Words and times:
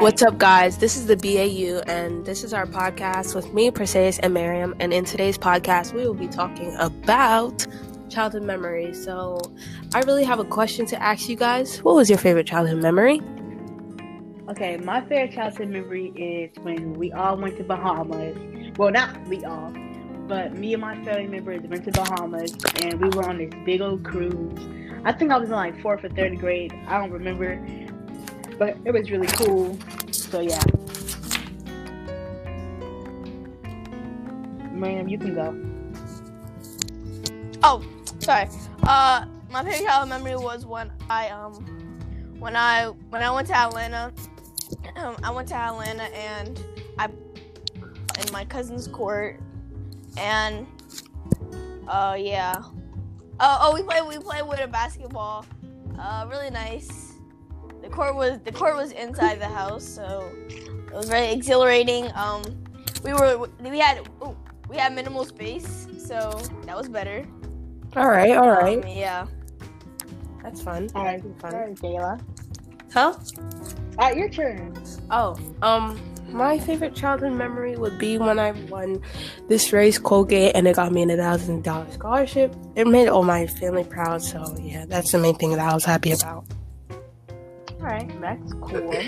What's 0.00 0.22
up, 0.22 0.38
guys? 0.38 0.78
This 0.78 0.96
is 0.96 1.06
the 1.06 1.16
BAU, 1.16 1.82
and 1.92 2.24
this 2.24 2.44
is 2.44 2.54
our 2.54 2.66
podcast 2.66 3.34
with 3.34 3.52
me, 3.52 3.72
Persius, 3.72 4.20
and 4.22 4.32
Miriam. 4.32 4.76
And 4.78 4.92
in 4.92 5.04
today's 5.04 5.36
podcast, 5.36 5.92
we 5.92 6.06
will 6.06 6.14
be 6.14 6.28
talking 6.28 6.72
about 6.76 7.66
childhood 8.08 8.44
memories. 8.44 9.02
So, 9.02 9.40
I 9.94 10.02
really 10.02 10.22
have 10.22 10.38
a 10.38 10.44
question 10.44 10.86
to 10.86 11.02
ask 11.02 11.28
you 11.28 11.34
guys. 11.34 11.78
What 11.78 11.96
was 11.96 12.08
your 12.08 12.18
favorite 12.18 12.46
childhood 12.46 12.80
memory? 12.80 13.20
Okay, 14.48 14.76
my 14.76 15.00
favorite 15.00 15.32
childhood 15.32 15.70
memory 15.70 16.10
is 16.14 16.56
when 16.62 16.94
we 16.94 17.10
all 17.10 17.36
went 17.36 17.56
to 17.56 17.64
Bahamas. 17.64 18.38
Well, 18.78 18.92
not 18.92 19.26
we 19.26 19.44
all, 19.44 19.72
but 20.28 20.52
me 20.56 20.74
and 20.74 20.80
my 20.80 20.94
family 21.04 21.26
members 21.26 21.62
went 21.62 21.84
to 21.86 21.90
Bahamas, 21.90 22.52
and 22.82 23.00
we 23.00 23.08
were 23.08 23.28
on 23.28 23.38
this 23.38 23.52
big 23.64 23.80
old 23.80 24.04
cruise. 24.04 24.60
I 25.04 25.12
think 25.12 25.32
I 25.32 25.38
was 25.38 25.48
in 25.48 25.56
like 25.56 25.80
fourth 25.82 26.04
or 26.04 26.08
third 26.10 26.38
grade. 26.38 26.72
I 26.86 26.98
don't 26.98 27.10
remember 27.10 27.54
but 28.58 28.76
it 28.84 28.92
was 28.92 29.10
really 29.10 29.28
cool. 29.28 29.78
So 30.10 30.40
yeah. 30.40 30.62
Ma'am, 34.72 35.08
you 35.08 35.18
can 35.18 35.34
go. 35.34 35.56
Oh, 37.62 37.82
sorry. 38.18 38.48
Uh, 38.82 39.26
my 39.50 39.64
favorite 39.64 39.84
childhood 39.86 40.08
memory 40.08 40.36
was 40.36 40.66
when 40.66 40.90
I 41.08 41.28
um 41.30 41.54
when 42.38 42.56
I 42.56 42.86
when 43.10 43.22
I 43.22 43.30
went 43.30 43.46
to 43.48 43.56
Atlanta. 43.56 44.12
Um, 44.96 45.16
I 45.22 45.30
went 45.30 45.48
to 45.48 45.54
Atlanta 45.54 46.04
and 46.14 46.62
I 46.98 47.06
in 47.06 48.32
my 48.32 48.44
cousin's 48.44 48.88
court 48.88 49.40
and 50.16 50.66
uh 51.86 52.16
yeah. 52.18 52.56
Oh, 53.40 53.58
oh 53.62 53.74
we 53.74 53.82
played 53.82 54.06
we 54.06 54.18
played 54.18 54.46
with 54.46 54.60
a 54.60 54.68
basketball. 54.68 55.46
Uh, 55.98 56.26
really 56.30 56.50
nice 56.50 57.07
the 57.88 57.94
court 57.94 58.14
was 58.14 58.38
the 58.44 58.52
court 58.52 58.76
was 58.76 58.92
inside 58.92 59.40
the 59.40 59.48
house, 59.48 59.84
so 59.84 60.30
it 60.50 60.92
was 60.92 61.08
very 61.08 61.32
exhilarating. 61.32 62.10
Um, 62.14 62.42
we 63.02 63.14
were 63.14 63.48
we 63.60 63.78
had 63.78 64.06
ooh, 64.22 64.36
we 64.68 64.76
had 64.76 64.94
minimal 64.94 65.24
space, 65.24 65.86
so 65.98 66.30
that 66.66 66.76
was 66.76 66.88
better. 66.88 67.26
All 67.96 68.08
right, 68.08 68.36
all 68.36 68.50
right. 68.50 68.84
Um, 68.84 68.90
yeah, 68.90 69.26
that's 70.42 70.60
fun. 70.60 70.90
All 70.94 71.04
right, 71.04 71.22
fun. 71.40 71.52
Turn, 71.52 71.76
Kayla. 71.76 72.20
Huh? 72.92 73.14
At 73.98 74.16
your 74.16 74.28
turn. 74.28 74.74
Oh, 75.10 75.38
um, 75.62 75.98
my 76.28 76.58
favorite 76.58 76.94
childhood 76.94 77.32
memory 77.32 77.76
would 77.76 77.98
be 77.98 78.18
when 78.18 78.38
I 78.38 78.52
won 78.68 79.00
this 79.48 79.72
race, 79.72 79.98
Colgate, 79.98 80.52
and 80.54 80.68
it 80.68 80.76
got 80.76 80.92
me 80.92 81.10
a 81.10 81.16
thousand 81.16 81.64
dollar 81.64 81.90
scholarship. 81.90 82.54
It 82.76 82.86
made 82.86 83.08
all 83.08 83.24
my 83.24 83.46
family 83.46 83.84
proud. 83.84 84.22
So 84.22 84.44
yeah, 84.60 84.84
that's 84.86 85.12
the 85.12 85.18
main 85.18 85.36
thing 85.36 85.52
that 85.52 85.60
I 85.60 85.72
was 85.72 85.86
happy 85.86 86.12
about. 86.12 86.44
All 87.88 87.94
right, 87.94 88.20
that's 88.20 88.52
cool. 88.60 89.02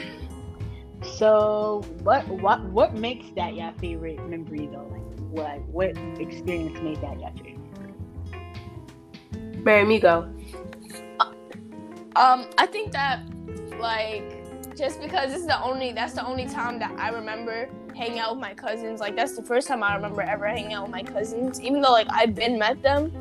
So, 1.03 1.85
what 2.03 2.27
what 2.29 2.65
what 2.65 2.95
makes 2.95 3.27
that 3.37 3.55
your 3.55 3.73
favorite 3.73 4.27
memory 4.27 4.71
though? 4.73 4.89
Like, 4.91 5.19
what 5.29 5.59
what 5.69 5.91
experience 6.19 6.81
made 6.81 6.99
that 7.03 7.21
your 7.21 7.31
favorite 7.33 7.59
memory? 9.33 9.63
Mary, 9.63 9.85
me 9.85 10.01
go. 10.01 10.33
Uh, 11.19 11.33
um, 12.17 12.47
I 12.57 12.65
think 12.65 12.93
that 12.93 13.21
like 13.79 14.25
just 14.75 15.03
because 15.03 15.31
this 15.31 15.43
is 15.43 15.47
the 15.47 15.63
only 15.63 15.93
that's 15.93 16.15
the 16.15 16.25
only 16.25 16.47
time 16.47 16.79
that 16.79 16.99
I 16.99 17.11
remember 17.11 17.69
hanging 17.95 18.19
out 18.19 18.31
with 18.31 18.41
my 18.41 18.55
cousins. 18.55 18.99
Like 18.99 19.15
that's 19.15 19.37
the 19.37 19.43
first 19.43 19.69
time 19.69 19.83
I 19.83 19.95
remember 19.95 20.23
ever 20.23 20.47
hanging 20.47 20.73
out 20.73 20.85
with 20.85 20.93
my 20.93 21.03
cousins, 21.03 21.61
even 21.61 21.83
though 21.83 21.93
like 21.93 22.07
I've 22.11 22.35
been 22.35 22.59
met 22.59 22.81
them. 22.81 23.13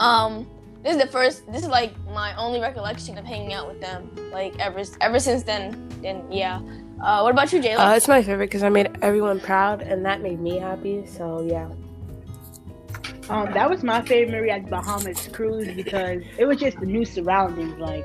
Um, 0.00 0.46
this 0.82 0.96
is 0.96 1.02
the 1.02 1.08
first. 1.08 1.50
This 1.52 1.62
is 1.62 1.68
like 1.68 1.92
my 2.08 2.34
only 2.36 2.60
recollection 2.60 3.16
of 3.16 3.24
hanging 3.24 3.52
out 3.52 3.68
with 3.68 3.80
them. 3.80 4.10
Like 4.32 4.58
ever 4.58 4.82
ever 5.00 5.18
since 5.20 5.42
then. 5.42 5.88
Then 6.02 6.30
yeah. 6.30 6.60
Uh, 7.00 7.20
what 7.20 7.32
about 7.32 7.52
you, 7.52 7.60
Jayla? 7.60 7.92
Uh, 7.92 7.96
it's 7.96 8.08
my 8.08 8.22
favorite 8.22 8.46
because 8.46 8.62
I 8.62 8.68
made 8.68 8.90
everyone 9.02 9.40
proud, 9.40 9.82
and 9.82 10.04
that 10.04 10.20
made 10.20 10.40
me 10.40 10.58
happy. 10.58 11.06
So 11.06 11.42
yeah. 11.42 11.70
Um, 13.28 13.52
that 13.54 13.70
was 13.70 13.82
my 13.82 14.02
favorite 14.02 14.32
memory 14.32 14.50
at 14.50 14.68
Bahamas 14.68 15.28
cruise 15.28 15.74
because 15.74 16.22
it 16.36 16.44
was 16.44 16.58
just 16.58 16.78
the 16.80 16.86
new 16.86 17.04
surroundings. 17.04 17.78
Like 17.78 18.04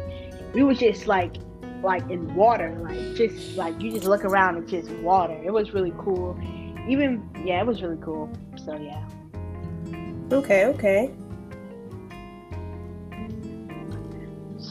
we 0.53 0.63
were 0.63 0.75
just 0.75 1.07
like 1.07 1.37
like 1.81 2.07
in 2.09 2.33
water, 2.35 2.77
like 2.81 3.15
just 3.15 3.57
like 3.57 3.81
you 3.81 3.91
just 3.91 4.05
look 4.05 4.23
around 4.23 4.57
and 4.57 4.67
just 4.67 4.91
water. 4.99 5.39
It 5.43 5.51
was 5.51 5.73
really 5.73 5.93
cool. 5.97 6.39
Even 6.87 7.27
yeah, 7.43 7.61
it 7.61 7.65
was 7.65 7.81
really 7.81 7.99
cool. 8.01 8.29
So 8.63 8.75
yeah. 8.75 9.03
Okay, 10.31 10.65
okay. 10.65 11.11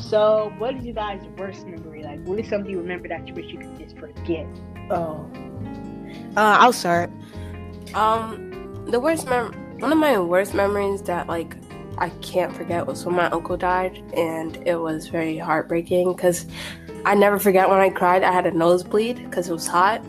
So, 0.08 0.52
what 0.58 0.76
is 0.76 0.84
you 0.84 0.92
guys' 0.92 1.22
worst 1.36 1.66
memory? 1.66 2.04
Like, 2.04 2.22
what 2.24 2.38
is 2.38 2.48
something 2.48 2.70
you 2.70 2.78
remember 2.78 3.08
that 3.08 3.26
you 3.26 3.34
wish 3.34 3.46
you 3.46 3.58
could 3.58 3.76
just 3.76 3.98
forget? 3.98 4.46
Oh, 4.88 5.28
uh, 6.36 6.56
I'll 6.60 6.72
start. 6.72 7.10
Um, 7.92 8.84
the 8.86 9.00
worst 9.00 9.26
mem- 9.26 9.52
one 9.80 9.90
of 9.90 9.98
my 9.98 10.18
worst 10.20 10.54
memories 10.54 11.02
that 11.02 11.26
like 11.26 11.56
I 11.98 12.10
can't 12.20 12.54
forget 12.54 12.86
was 12.86 13.04
when 13.04 13.16
my 13.16 13.28
uncle 13.30 13.56
died, 13.56 14.00
and 14.16 14.56
it 14.64 14.76
was 14.76 15.08
very 15.08 15.38
heartbreaking 15.38 16.12
because 16.12 16.46
I 17.04 17.16
never 17.16 17.40
forget 17.40 17.68
when 17.68 17.80
I 17.80 17.90
cried. 17.90 18.22
I 18.22 18.30
had 18.30 18.46
a 18.46 18.52
nosebleed 18.52 19.16
because 19.24 19.48
it 19.48 19.52
was 19.52 19.66
hot, 19.66 20.02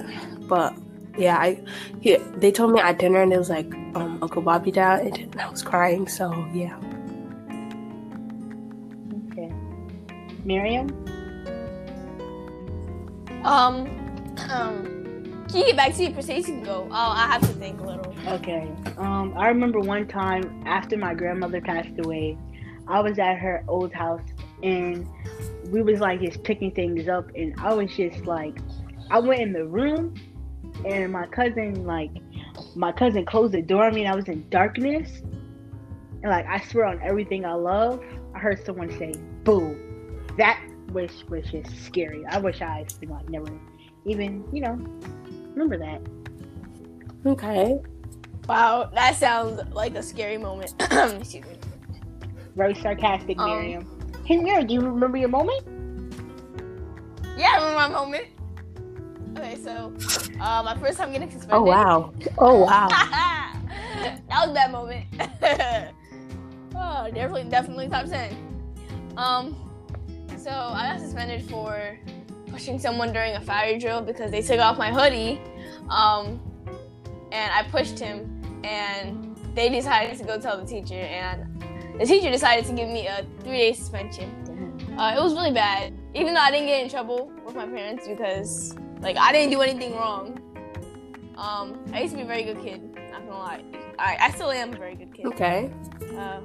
but 0.48 0.78
yeah, 1.18 1.38
I 1.38 1.64
he, 2.02 2.18
they 2.36 2.52
told 2.52 2.72
me 2.72 2.80
at 2.80 3.00
dinner 3.00 3.24
and 3.24 3.34
it 3.34 3.38
was 3.40 3.50
like 3.50 3.74
um, 3.96 4.20
Uncle 4.22 4.44
Bobby 4.44 4.70
died, 4.70 5.18
and 5.18 5.42
I 5.42 5.50
was 5.50 5.64
crying. 5.64 6.08
So 6.08 6.46
yeah. 6.54 6.78
Miriam? 10.48 10.88
Um, 13.44 13.86
um, 14.50 15.46
can 15.50 15.58
you 15.58 15.66
get 15.66 15.76
back 15.76 15.94
to 15.96 16.04
you, 16.04 16.12
Persius? 16.12 16.48
You 16.48 16.64
go. 16.64 16.88
Oh, 16.90 16.94
I 16.94 17.28
have 17.28 17.42
to 17.42 17.48
think 17.48 17.82
a 17.82 17.84
little. 17.84 18.16
Okay. 18.28 18.72
Um, 18.98 19.34
I 19.38 19.50
remember 19.50 19.82
one 19.82 20.08
time 20.08 20.64
after 20.66 20.98
my 20.98 21.14
grandmother 21.14 21.60
passed 21.60 22.00
away, 22.00 22.38
I 22.88 23.02
was 23.02 23.20
at 23.20 23.38
her 23.38 23.66
old 23.68 23.94
house 23.94 24.24
and 24.64 25.06
we 25.70 25.82
was 25.82 26.00
like 26.00 26.22
just 26.22 26.44
picking 26.44 26.72
things 26.72 27.10
up, 27.10 27.30
and 27.36 27.54
I 27.60 27.74
was 27.74 27.94
just 27.94 28.26
like, 28.26 28.58
I 29.12 29.20
went 29.20 29.42
in 29.42 29.52
the 29.52 29.66
room, 29.66 30.16
and 30.86 31.12
my 31.12 31.28
cousin 31.28 31.86
like, 31.86 32.12
my 32.76 32.94
cousin 32.94 33.26
closed 33.26 33.54
the 33.54 33.62
door 33.62 33.86
on 33.86 33.94
me, 33.94 34.06
and 34.06 34.14
I 34.14 34.16
was 34.16 34.30
in 34.30 34.50
darkness, 34.50 35.20
and 35.20 36.32
like 36.32 36.46
I 36.46 36.60
swear 36.62 36.86
on 36.86 37.02
everything 37.04 37.46
I 37.46 37.54
love, 37.54 38.02
I 38.34 38.40
heard 38.40 38.66
someone 38.66 38.90
say, 38.98 39.14
"Boo." 39.44 39.87
That 40.38 40.62
wish 40.92 41.12
was 41.30 41.46
just 41.46 41.86
scary. 41.86 42.26
I 42.26 42.40
wish 42.40 42.62
I 42.62 42.86
like 43.08 43.30
never 43.30 43.52
even 44.06 44.44
you 44.52 44.62
know 44.62 44.80
remember 45.54 45.78
that. 45.78 46.02
Okay. 47.26 47.80
Wow, 48.48 48.90
that 48.94 49.16
sounds 49.16 49.62
like 49.74 49.96
a 49.96 50.04
scary 50.04 50.38
moment. 50.38 50.74
Excuse 50.80 51.46
me. 51.46 51.58
Very 52.56 52.74
sarcastic, 52.76 53.38
um, 53.40 53.50
Miriam. 53.50 54.24
Hey, 54.26 54.38
Miriam, 54.38 54.66
do 54.66 54.74
you 54.74 54.82
remember 54.82 55.18
your 55.18 55.30
moment? 55.30 55.64
Yeah, 57.38 57.50
I 57.52 57.56
remember 57.58 57.76
my 57.76 57.88
moment. 57.90 58.28
Okay, 59.38 59.56
so 59.62 59.94
uh, 60.40 60.64
my 60.64 60.76
first 60.80 60.98
time 60.98 61.12
getting 61.12 61.30
suspended. 61.30 61.58
Oh 61.58 61.64
wow! 61.64 62.14
Oh 62.38 62.60
wow! 62.66 62.88
that 62.88 64.22
was 64.30 64.54
that 64.54 64.72
moment. 64.72 65.06
oh, 66.76 67.12
definitely, 67.12 67.44
definitely 67.44 67.90
top 67.90 68.06
ten. 68.08 68.36
Um, 69.18 69.67
so 70.48 70.54
I 70.54 70.94
got 70.94 71.02
suspended 71.02 71.44
for 71.50 72.00
pushing 72.48 72.80
someone 72.80 73.12
during 73.12 73.36
a 73.36 73.42
fire 73.42 73.78
drill 73.78 74.02
because 74.02 74.32
they 74.32 74.42
took 74.42 74.60
off 74.60 74.78
my 74.78 74.90
hoodie, 74.90 75.42
um, 75.90 76.40
and 77.34 77.52
I 77.52 77.64
pushed 77.70 78.00
him, 78.00 78.42
and 78.64 79.36
they 79.54 79.68
decided 79.68 80.18
to 80.18 80.24
go 80.24 80.40
tell 80.40 80.58
the 80.58 80.66
teacher, 80.66 80.94
and 80.94 81.62
the 82.00 82.06
teacher 82.06 82.32
decided 82.32 82.64
to 82.68 82.72
give 82.72 82.88
me 82.88 83.08
a 83.08 83.26
three-day 83.42 83.74
suspension. 83.74 84.32
Uh, 84.98 85.16
it 85.18 85.22
was 85.22 85.34
really 85.34 85.52
bad, 85.52 85.94
even 86.16 86.34
though 86.34 86.40
I 86.40 86.50
didn't 86.50 86.68
get 86.68 86.82
in 86.82 86.90
trouble 86.90 87.30
with 87.46 87.56
my 87.56 87.66
parents 87.66 88.08
because 88.08 88.74
like 89.02 89.18
I 89.18 89.34
didn't 89.34 89.52
do 89.52 89.60
anything 89.60 89.96
wrong. 89.96 90.40
Um, 91.36 91.78
I 91.92 92.04
used 92.04 92.14
to 92.14 92.18
be 92.18 92.24
a 92.24 92.26
very 92.26 92.44
good 92.44 92.62
kid. 92.62 92.82
Not 93.12 93.28
gonna 93.28 93.38
lie, 93.38 93.64
I, 94.00 94.18
I 94.22 94.32
still 94.32 94.52
am 94.52 94.74
a 94.74 94.78
very 94.78 94.96
good 94.96 95.14
kid. 95.14 95.26
Okay. 95.26 95.70
Uh, 96.18 96.40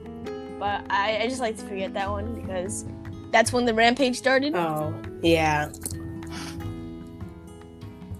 but 0.59 0.85
I, 0.91 1.21
I 1.23 1.29
just 1.29 1.41
like 1.41 1.56
to 1.59 1.65
forget 1.65 1.94
that 1.94 2.11
one 2.11 2.35
because 2.35 2.85
that's 3.32 3.52
when 3.52 3.64
the 3.64 3.75
rampage 3.75 4.17
started. 4.17 4.55
Oh, 4.55 4.94
yeah. 5.23 5.73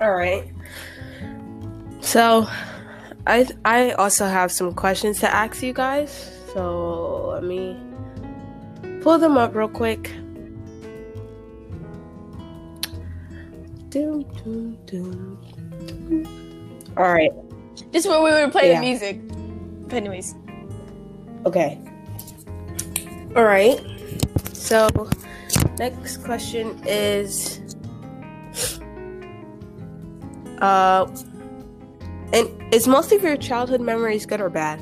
All 0.01 0.15
right. 0.15 0.51
So, 2.01 2.49
I 3.27 3.47
I 3.65 3.93
also 3.93 4.27
have 4.27 4.51
some 4.51 4.75
questions 4.75 5.21
to 5.21 5.33
ask 5.33 5.63
you 5.63 5.73
guys. 5.73 6.33
So 6.53 7.31
let 7.33 7.45
me 7.45 7.79
pull 9.01 9.19
them 9.19 9.39
up 9.39 9.55
real 9.55 9.69
quick. 9.69 10.11
Doom, 13.89 14.25
doom, 14.43 14.79
doom, 14.87 15.39
doom. 15.87 16.93
All 16.97 17.13
right. 17.13 17.31
This 17.93 18.05
is 18.05 18.09
where 18.09 18.23
we 18.23 18.31
would 18.31 18.53
play 18.53 18.71
yeah. 18.71 18.81
the 18.81 18.87
music. 18.87 19.21
But 19.89 19.97
anyways. 19.97 20.35
Okay. 21.47 21.79
All 23.37 23.45
right. 23.45 23.81
So, 24.73 24.89
next 25.77 26.25
question 26.25 26.81
is 26.87 27.61
Uh, 30.63 31.05
and 32.33 32.49
is 32.73 32.89
most 32.89 33.13
of 33.13 33.23
your 33.23 33.37
childhood 33.37 33.83
memories 33.83 34.25
good 34.25 34.41
or 34.41 34.49
bad? 34.49 34.81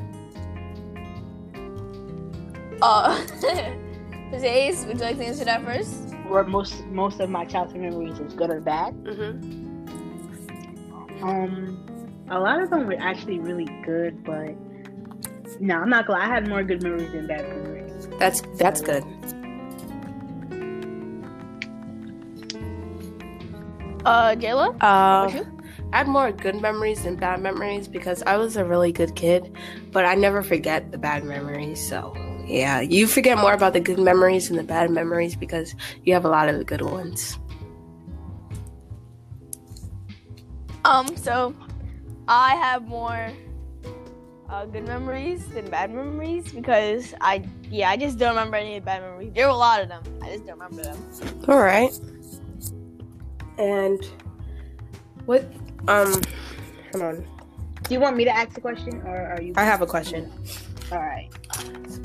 Uh, 2.80 3.20
Ace, 4.32 4.84
would 4.84 4.98
you 4.98 5.02
like 5.02 5.16
to 5.16 5.24
answer 5.24 5.44
that 5.44 5.64
first? 5.64 6.14
Were 6.28 6.44
most 6.44 6.86
most 6.86 7.18
of 7.18 7.28
my 7.28 7.44
childhood 7.44 7.80
memories 7.80 8.20
is 8.20 8.32
good 8.34 8.50
or 8.50 8.60
bad? 8.60 8.94
Mm-hmm. 8.94 9.32
Um, 11.24 12.24
a 12.30 12.38
lot 12.38 12.62
of 12.62 12.70
them 12.70 12.86
were 12.86 12.96
actually 13.00 13.40
really 13.40 13.68
good, 13.84 14.22
but 14.22 14.54
no, 15.60 15.80
I'm 15.80 15.90
not 15.90 16.06
gonna. 16.06 16.22
I 16.22 16.28
had 16.28 16.46
more 16.46 16.62
good 16.62 16.80
memories 16.80 17.10
than 17.10 17.26
bad 17.26 17.42
memories. 17.48 18.06
That's 18.20 18.42
that's 18.56 18.82
good. 18.82 19.02
Uh, 24.04 24.34
Jayla? 24.34 24.76
Uh, 24.80 25.30
you? 25.32 25.46
I 25.92 25.98
have 25.98 26.08
more 26.08 26.32
good 26.32 26.60
memories 26.60 27.02
than 27.02 27.16
bad 27.16 27.40
memories 27.40 27.88
because 27.88 28.22
I 28.22 28.36
was 28.36 28.56
a 28.56 28.64
really 28.64 28.92
good 28.92 29.14
kid, 29.16 29.54
but 29.92 30.04
I 30.04 30.14
never 30.14 30.42
forget 30.42 30.92
the 30.92 30.98
bad 30.98 31.24
memories. 31.24 31.86
So 31.86 32.14
yeah, 32.46 32.80
you 32.80 33.06
forget 33.06 33.38
more 33.38 33.52
about 33.52 33.72
the 33.72 33.80
good 33.80 33.98
memories 33.98 34.48
than 34.48 34.56
the 34.56 34.62
bad 34.62 34.90
memories 34.90 35.36
because 35.36 35.74
you 36.04 36.14
have 36.14 36.24
a 36.24 36.28
lot 36.28 36.48
of 36.48 36.58
the 36.58 36.64
good 36.64 36.82
ones. 36.82 37.38
Um, 40.84 41.14
so 41.16 41.54
I 42.26 42.54
have 42.54 42.84
more 42.84 43.30
uh, 44.48 44.64
good 44.66 44.86
memories 44.86 45.46
than 45.48 45.68
bad 45.68 45.92
memories 45.92 46.52
because 46.52 47.14
I, 47.20 47.44
yeah, 47.70 47.90
I 47.90 47.96
just 47.96 48.18
don't 48.18 48.30
remember 48.30 48.56
any 48.56 48.76
of 48.76 48.82
the 48.82 48.86
bad 48.86 49.02
memories. 49.02 49.32
There 49.34 49.46
were 49.46 49.52
a 49.52 49.56
lot 49.56 49.82
of 49.82 49.88
them. 49.88 50.02
I 50.22 50.30
just 50.30 50.46
don't 50.46 50.58
remember 50.58 50.82
them. 50.82 50.98
All 51.48 51.58
right. 51.58 51.92
And 53.58 54.02
what? 55.26 55.44
Um, 55.88 56.20
hold 56.92 57.04
on. 57.04 57.26
Do 57.82 57.94
you 57.94 58.00
want 58.00 58.16
me 58.16 58.24
to 58.24 58.30
ask 58.30 58.52
the 58.52 58.60
question, 58.60 59.02
or 59.02 59.16
are 59.16 59.42
you? 59.42 59.52
I 59.56 59.64
have 59.64 59.82
a 59.82 59.86
question. 59.86 60.30
All 60.92 60.98
right. 60.98 61.28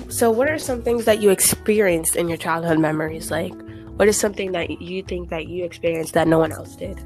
So, 0.10 0.32
what 0.32 0.50
are 0.50 0.60
some 0.60 0.82
things 0.82 1.06
that 1.06 1.22
you 1.22 1.30
experienced 1.30 2.16
in 2.16 2.28
your 2.28 2.38
childhood 2.38 2.80
memories? 2.80 3.32
Like, 3.32 3.54
what 3.98 4.08
is 4.08 4.20
something 4.20 4.52
that 4.52 4.82
you 4.82 5.04
think 5.04 5.30
that 5.30 5.48
you 5.48 5.64
experienced 5.64 6.14
that 6.14 6.28
no 6.28 6.40
one 6.40 6.52
else 6.52 6.76
did? 6.76 7.00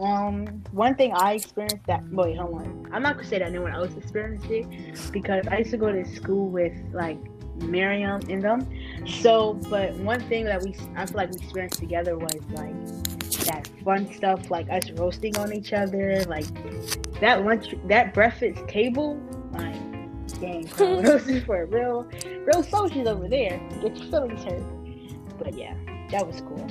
Um, 0.00 0.62
one 0.70 0.94
thing 0.94 1.12
I 1.12 1.34
experienced 1.34 1.86
that 1.86 2.06
wait, 2.10 2.36
hold 2.36 2.60
on. 2.60 2.88
I'm 2.92 3.02
not 3.02 3.16
gonna 3.16 3.26
say 3.26 3.40
that 3.40 3.52
no 3.52 3.62
one 3.62 3.72
else 3.72 3.96
experienced 3.96 4.46
it 4.46 4.66
because 5.12 5.46
I 5.48 5.58
used 5.58 5.72
to 5.72 5.76
go 5.76 5.90
to 5.90 6.04
school 6.14 6.48
with 6.48 6.72
like 6.92 7.18
Miriam 7.60 8.20
in 8.28 8.40
them. 8.40 8.68
So, 9.06 9.54
but 9.68 9.94
one 9.96 10.20
thing 10.28 10.44
that 10.44 10.62
we 10.62 10.74
I 10.96 11.06
feel 11.06 11.16
like 11.16 11.30
we 11.30 11.36
experienced 11.36 11.78
together 11.78 12.16
was 12.16 12.34
like 12.52 12.74
that 13.46 13.68
fun 13.84 14.12
stuff, 14.14 14.50
like 14.50 14.70
us 14.70 14.90
roasting 14.92 15.36
on 15.38 15.52
each 15.52 15.72
other, 15.72 16.24
like 16.24 16.46
that 17.20 17.44
lunch, 17.44 17.74
that 17.84 18.14
breakfast 18.14 18.66
table, 18.68 19.20
like 19.52 19.80
dang, 20.40 20.66
bro, 20.76 21.02
those 21.02 21.44
for 21.44 21.66
real, 21.66 22.08
real 22.44 22.62
soldiers 22.62 23.06
over 23.06 23.28
there. 23.28 23.60
Get 23.80 23.96
your 23.96 24.06
feelings 24.10 24.44
hurt. 24.44 24.62
But 25.38 25.54
yeah, 25.54 25.74
that 26.10 26.26
was 26.26 26.40
cool. 26.40 26.66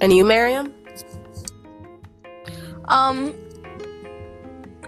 And 0.00 0.12
you, 0.12 0.24
Miriam? 0.24 0.74
Um, 2.86 3.34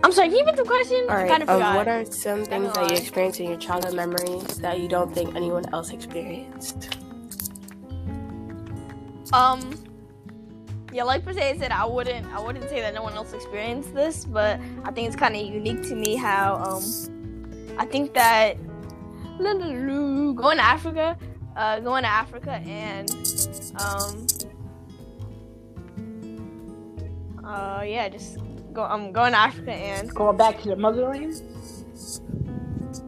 I'm 0.03 0.13
sorry. 0.13 0.29
Can 0.29 0.39
you 0.39 0.45
repeat 0.45 0.57
the 0.57 0.65
question? 0.65 1.07
All 1.09 1.17
I 1.17 1.29
kind 1.29 1.43
of 1.43 1.49
Um, 1.49 1.57
forgot. 1.57 1.77
what 1.77 1.89
are 1.89 2.05
some 2.05 2.45
things 2.45 2.73
that 2.75 2.91
you 2.91 2.97
experienced 2.97 3.41
in 3.41 3.49
your 3.49 3.59
childhood 3.59 3.95
memories 3.95 4.45
that 4.59 4.79
you 4.81 4.89
don't 4.89 5.13
think 5.15 5.35
anyone 5.35 5.65
else 5.73 5.91
experienced? 5.91 6.97
Um, 9.33 9.75
yeah, 10.93 11.03
like 11.03 11.25
per 11.25 11.33
se 11.33 11.59
said, 11.59 11.71
I 11.73 11.85
wouldn't, 11.85 12.27
I 12.33 12.41
wouldn't 12.41 12.69
say 12.71 12.81
that 12.81 12.95
no 12.95 13.03
one 13.03 13.13
else 13.15 13.33
experienced 13.33 13.95
this, 13.95 14.25
but 14.25 14.59
I 14.85 14.91
think 14.93 15.07
it's 15.09 15.17
kind 15.17 15.37
of 15.37 15.43
unique 15.43 15.83
to 15.89 15.95
me 15.95 16.17
how, 16.17 16.55
um, 16.57 16.83
I 17.79 17.85
think 17.85 18.15
that 18.15 18.57
going 19.39 20.57
to 20.57 20.63
Africa, 20.63 21.17
uh, 21.57 21.81
going 21.81 22.05
to 22.05 22.09
Africa 22.09 22.53
and, 22.53 23.11
um, 23.85 24.27
uh, 27.45 27.83
yeah, 27.85 28.09
just 28.09 28.39
go, 28.79 28.85
I'm 28.85 29.13
going 29.13 29.33
to 29.33 29.39
Africa 29.39 29.73
and 29.73 30.15
Going 30.15 30.37
back 30.37 30.63
to 30.63 30.69
the 30.69 30.77
motherland. 30.77 31.43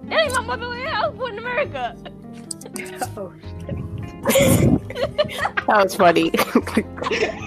that 0.05 0.21
ain't 0.21 0.35
my 0.35 0.41
motherland. 0.41 0.89
I 0.89 1.09
was 1.09 1.17
born 1.17 1.33
in 1.33 1.39
America. 1.39 1.97
oh, 3.17 3.33
That 5.67 5.85
was 5.85 5.95
funny. 5.95 6.33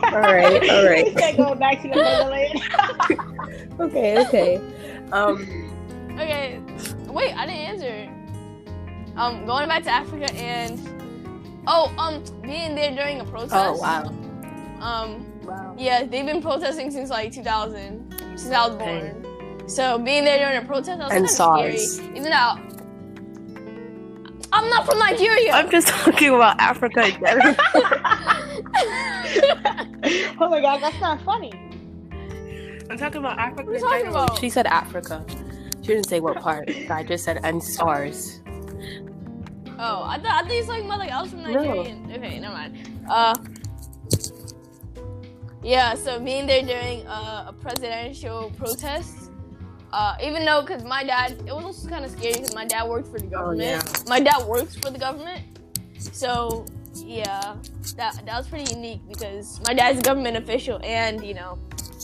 all 0.06 0.22
right. 0.22 0.70
All 0.70 0.86
right. 0.86 1.08
He 1.08 1.14
said 1.14 1.38
going 1.38 1.60
back 1.60 1.81
to 1.81 1.90
the 1.90 1.96
motherland. 1.96 2.62
Okay. 3.80 4.25
Okay. 4.25 4.62
Um. 5.12 5.70
Okay, 6.14 6.62
wait, 7.08 7.34
I 7.34 7.46
didn't 7.46 7.60
answer. 7.60 8.10
Um, 9.18 9.46
going 9.46 9.68
back 9.68 9.84
to 9.84 9.90
Africa 9.90 10.31
and 10.36 10.80
oh, 11.68 11.94
um, 11.98 12.24
being 12.42 12.75
there 12.75 12.96
during 12.96 13.20
a 13.20 13.25
protest. 13.25 13.54
Oh 13.54 13.78
wow. 13.78 14.04
Um, 14.80 15.32
wow. 15.53 15.75
yeah, 15.77 16.03
they've 16.03 16.25
been 16.25 16.41
protesting 16.41 16.91
since 16.91 17.09
like 17.09 17.31
2000, 17.31 18.13
since 18.35 18.51
I 18.51 18.67
was 18.67 18.75
Okay. 18.75 19.11
born. 19.13 19.69
So 19.69 19.97
being 19.97 20.23
there 20.25 20.39
during 20.39 20.57
a 20.63 20.67
protest, 20.67 21.00
that 21.00 21.09
was 21.09 21.11
And 21.13 21.27
kind 21.27 21.75
of 21.75 21.79
scary. 21.79 22.17
Even 22.17 22.31
though 22.31 22.57
I'm 24.55 24.69
not 24.69 24.85
from 24.85 25.00
Nigeria. 25.00 25.51
I'm 25.51 25.71
just 25.71 25.88
talking 25.88 26.29
about 26.35 26.59
Africa 26.59 27.07
in 27.07 27.13
general. 27.13 27.55
oh 30.39 30.47
my 30.50 30.61
god, 30.61 30.79
that's 30.81 31.00
not 31.00 31.21
funny. 31.23 31.51
I'm 32.89 32.97
talking 32.97 33.17
about 33.19 33.39
Africa. 33.39 33.63
What 33.71 33.73
are 33.73 33.73
you 33.73 33.79
talking 33.79 34.05
general. 34.05 34.23
about? 34.25 34.38
She 34.39 34.50
said 34.51 34.67
Africa. 34.67 35.25
She 35.81 35.88
didn't 35.88 36.07
say 36.07 36.19
what 36.19 36.39
part. 36.39 36.69
I 36.91 37.03
just 37.03 37.23
said 37.23 37.39
and 37.44 37.63
stars. 37.63 38.41
oh, 39.79 40.03
I 40.05 40.19
thought 40.21 40.25
I 40.25 40.41
thought 40.44 40.51
you 40.51 40.59
were 40.61 40.65
talking 40.67 40.85
about 40.85 41.00
like 41.00 41.11
I 41.11 41.21
was 41.21 41.31
from 41.31 41.41
No. 41.44 41.51
Nigeria. 41.51 41.97
Okay, 42.11 42.39
never 42.39 42.53
mind. 42.53 42.77
Uh. 43.09 43.33
Yeah, 45.63 45.95
so 45.95 46.19
being 46.19 46.45
there 46.45 46.62
during 46.62 47.07
uh, 47.07 47.45
a 47.48 47.54
presidential 47.54 48.51
protest, 48.57 49.31
uh, 49.94 50.15
even 50.21 50.44
though, 50.44 50.62
because 50.62 50.83
my 50.83 51.04
dad, 51.04 51.31
it 51.48 51.54
was 51.54 51.63
also 51.63 51.88
kind 51.88 52.04
of 52.04 52.12
scary 52.12 52.33
because 52.33 52.54
my 52.54 52.65
dad 52.65 52.88
worked 52.89 53.07
for 53.07 53.19
the 53.19 53.27
government. 53.27 53.62
yeah. 53.62 54.04
My 54.07 54.19
dad 54.19 54.45
works 54.45 54.75
for 54.75 54.89
the 54.89 55.00
government. 55.00 55.42
So, 55.98 56.65
yeah, 56.95 57.56
that, 57.96 58.25
that 58.25 58.38
was 58.38 58.48
pretty 58.48 58.74
unique 58.74 59.01
because 59.08 59.62
my 59.65 59.74
dad's 59.74 60.00
a 60.00 60.01
government 60.01 60.36
official 60.36 60.79
and, 60.84 61.24
you 61.24 61.34
know, 61.34 61.58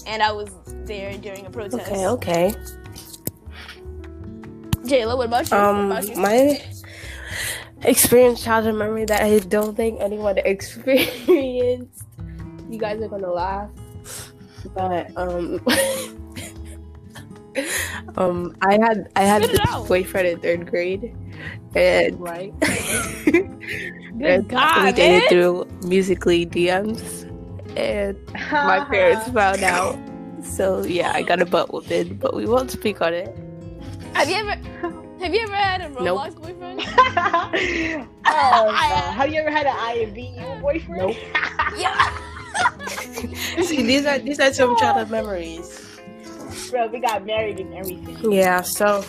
and 0.07 0.23
I 0.23 0.31
was 0.31 0.51
there 0.85 1.17
during 1.17 1.45
a 1.45 1.49
protest. 1.49 1.91
Okay. 1.91 2.07
Okay. 2.07 2.53
Jayla, 4.83 5.17
what 5.17 5.27
about 5.27 5.51
you? 5.51 5.57
Um, 5.57 5.89
what 5.89 6.03
about 6.03 6.15
you? 6.15 6.21
my 6.21 6.61
experience 7.83 8.43
childhood 8.43 8.75
memory 8.75 9.05
that 9.05 9.21
I 9.21 9.39
don't 9.39 9.75
think 9.75 9.99
anyone 9.99 10.37
experienced. 10.45 11.98
You 12.69 12.77
guys 12.77 13.01
are 13.01 13.07
gonna 13.07 13.31
laugh, 13.31 13.69
but 14.75 15.11
um, 15.17 15.59
um, 18.17 18.55
I 18.61 18.73
had 18.73 19.09
I 19.15 19.21
had 19.23 19.43
Spit 19.43 19.57
this 19.57 19.87
boyfriend 19.87 20.27
in 20.27 20.39
third 20.39 20.67
grade, 20.69 21.15
and 21.75 22.19
Right. 22.19 22.53
and 23.33 23.59
we 24.21 24.91
dated 24.91 24.97
man. 24.97 25.29
through 25.29 25.67
Musical.ly 25.83 26.45
DMs, 26.45 27.23
and 27.75 28.17
my 28.51 28.85
parents 28.85 29.29
found 29.29 29.63
out. 29.63 29.97
So 30.43 30.83
yeah, 30.83 31.11
I 31.13 31.21
got 31.23 31.41
a 31.41 31.45
butt 31.45 31.73
whooping, 31.73 32.17
but 32.17 32.35
we 32.35 32.45
won't 32.45 32.71
speak 32.71 33.01
on 33.01 33.13
it. 33.13 33.35
Have 34.13 34.29
you 34.29 34.35
ever 34.35 34.55
have 35.19 35.33
you 35.33 35.41
ever 35.41 35.55
had 35.55 35.81
a 35.81 35.89
Nope. 35.89 36.19
Roblox 36.19 36.35
boyfriend? 36.41 36.81
oh, 36.85 38.05
no. 38.25 38.71
Have 39.11 39.29
you 39.33 39.39
ever 39.41 39.51
had 39.51 39.65
an 39.65 39.75
IMV 39.75 40.61
boyfriend? 40.61 41.01
Nope. 41.01 41.17
yeah. 41.77 42.17
See, 43.63 43.83
these 43.83 44.05
are 44.05 44.19
these 44.19 44.39
are 44.39 44.53
some 44.53 44.77
childhood 44.77 45.09
memories. 45.09 45.85
Bro, 46.69 46.87
we 46.87 46.99
got 46.99 47.25
married 47.25 47.59
and 47.59 47.73
everything. 47.73 48.31
Yeah, 48.31 48.61
so 48.61 49.03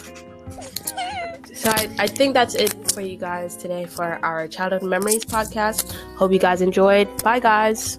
so 1.55 1.71
I, 1.71 1.91
I 1.99 2.07
think 2.07 2.35
that's 2.35 2.55
it 2.55 2.73
for 2.93 3.01
you 3.03 3.17
guys 3.17 3.57
today 3.57 3.85
for 3.85 4.19
our 4.25 4.49
childhood 4.49 4.83
memories 4.83 5.25
podcast. 5.25 5.93
Hope 6.17 6.33
you 6.33 6.39
guys 6.39 6.63
enjoyed. 6.63 7.09
Bye 7.23 7.41
guys. 7.41 7.99